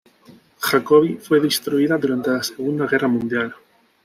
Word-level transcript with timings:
Jacobi 0.61 1.17
fue 1.21 1.39
destruida 1.39 1.95
durante 1.95 2.31
la 2.31 2.41
Segunda 2.41 2.87
Guerra 2.87 3.07
Mundial. 3.07 3.53